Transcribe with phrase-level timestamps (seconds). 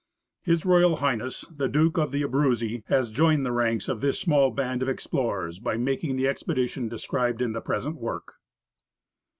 [0.47, 0.81] H.R.
[0.83, 1.41] H.
[1.55, 5.59] the Duke of the Abruzzi has joined the ranks of this small band of explorers,
[5.59, 8.33] by making the expedition described in the present work.